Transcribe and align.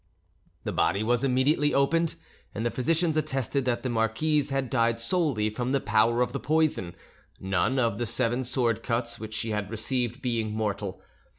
The 0.63 0.71
body 0.71 1.03
was 1.03 1.23
immediately 1.23 1.75
opened, 1.75 2.15
and 2.55 2.65
the 2.65 2.71
physicians 2.71 3.17
attested 3.17 3.65
that 3.65 3.83
the 3.83 3.89
marquise 3.91 4.49
had 4.49 4.67
died 4.71 4.99
solely 4.99 5.51
from 5.51 5.73
the 5.73 5.79
power 5.79 6.23
of 6.23 6.33
the 6.33 6.39
poison, 6.39 6.95
none 7.39 7.77
of 7.77 7.99
the 7.99 8.07
seven 8.07 8.43
sword 8.43 8.81
cuts 8.81 9.19
which 9.19 9.35
she 9.35 9.51
had 9.51 9.69
received 9.69 10.19
being, 10.19 10.53
mortal. 10.53 11.03